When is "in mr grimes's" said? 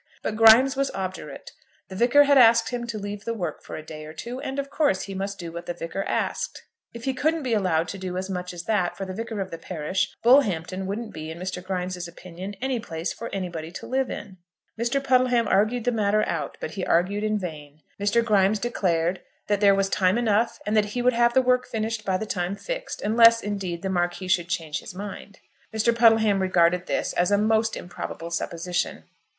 11.29-12.07